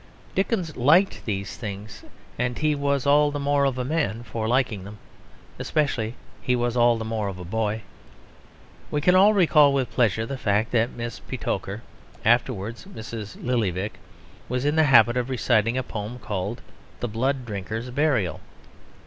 [0.33, 2.03] Dickens liked these things
[2.39, 4.97] and he was all the more of a man for liking them;
[5.59, 7.83] especially he was all the more of a boy.
[8.89, 11.83] We can all recall with pleasure the fact that Miss Petowker
[12.25, 13.35] (afterwards Mrs.
[13.43, 13.99] Lillyvick)
[14.49, 16.61] was in the habit of reciting a poem called
[16.99, 18.39] "The Blood Drinker's Burial."